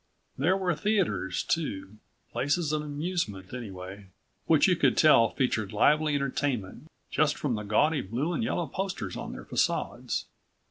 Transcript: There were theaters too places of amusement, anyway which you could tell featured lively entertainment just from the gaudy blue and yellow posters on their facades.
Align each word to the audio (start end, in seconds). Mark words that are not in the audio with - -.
There 0.35 0.57
were 0.57 0.73
theaters 0.73 1.43
too 1.43 1.97
places 2.31 2.71
of 2.71 2.81
amusement, 2.81 3.53
anyway 3.53 4.07
which 4.47 4.67
you 4.67 4.75
could 4.75 4.97
tell 4.97 5.29
featured 5.29 5.71
lively 5.71 6.15
entertainment 6.15 6.87
just 7.11 7.37
from 7.37 7.53
the 7.53 7.61
gaudy 7.61 8.01
blue 8.01 8.33
and 8.33 8.43
yellow 8.43 8.65
posters 8.65 9.15
on 9.15 9.31
their 9.31 9.45
facades. 9.45 10.25